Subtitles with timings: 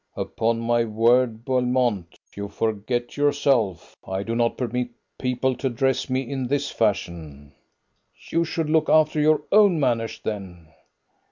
[0.15, 3.95] "Upon my word, Belmont, you forget yourself!
[4.03, 4.89] I do not permit
[5.19, 7.53] people to address me in this fashion."
[8.31, 10.69] "You should look after your own manners, then."